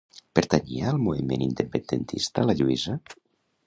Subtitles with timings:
[0.37, 3.01] Pertanyia al moviment independentista la Lluïsa?